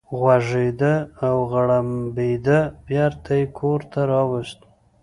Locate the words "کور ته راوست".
3.57-4.59